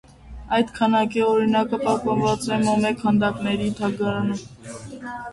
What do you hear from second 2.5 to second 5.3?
է մոմե քանդակների թանգարանում։